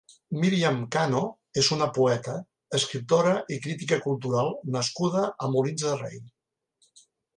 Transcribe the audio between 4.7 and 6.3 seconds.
nascuda a Molins de Rei.